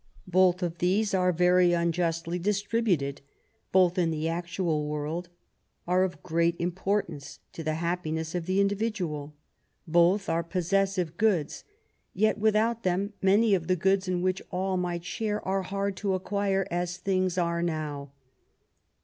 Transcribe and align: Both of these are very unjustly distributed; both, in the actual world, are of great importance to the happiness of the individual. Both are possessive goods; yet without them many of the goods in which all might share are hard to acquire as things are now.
Both 0.25 0.63
of 0.63 0.79
these 0.79 1.13
are 1.13 1.31
very 1.31 1.73
unjustly 1.73 2.39
distributed; 2.39 3.21
both, 3.71 3.99
in 3.99 4.09
the 4.09 4.27
actual 4.27 4.87
world, 4.87 5.29
are 5.87 6.03
of 6.03 6.23
great 6.23 6.55
importance 6.57 7.37
to 7.53 7.63
the 7.63 7.75
happiness 7.75 8.33
of 8.33 8.47
the 8.47 8.59
individual. 8.59 9.35
Both 9.87 10.27
are 10.27 10.41
possessive 10.41 11.17
goods; 11.17 11.65
yet 12.15 12.39
without 12.39 12.81
them 12.81 13.13
many 13.21 13.53
of 13.53 13.67
the 13.67 13.75
goods 13.75 14.07
in 14.07 14.23
which 14.23 14.41
all 14.49 14.75
might 14.75 15.05
share 15.05 15.39
are 15.47 15.61
hard 15.61 15.95
to 15.97 16.15
acquire 16.15 16.65
as 16.71 16.97
things 16.97 17.37
are 17.37 17.61
now. 17.61 18.09